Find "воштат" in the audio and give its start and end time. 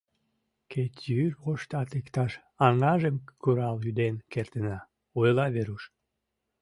1.43-1.89